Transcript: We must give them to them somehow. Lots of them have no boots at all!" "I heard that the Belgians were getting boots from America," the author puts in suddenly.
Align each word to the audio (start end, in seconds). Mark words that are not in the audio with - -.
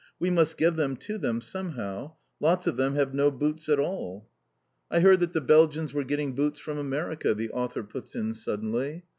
We 0.17 0.31
must 0.31 0.57
give 0.57 0.77
them 0.77 0.95
to 0.95 1.19
them 1.19 1.41
somehow. 1.41 2.15
Lots 2.39 2.65
of 2.65 2.75
them 2.75 2.95
have 2.95 3.13
no 3.13 3.29
boots 3.29 3.69
at 3.69 3.77
all!" 3.79 4.27
"I 4.89 4.99
heard 4.99 5.19
that 5.19 5.33
the 5.33 5.41
Belgians 5.41 5.93
were 5.93 6.03
getting 6.03 6.33
boots 6.33 6.57
from 6.57 6.79
America," 6.79 7.35
the 7.35 7.51
author 7.51 7.83
puts 7.83 8.15
in 8.15 8.33
suddenly. 8.33 9.03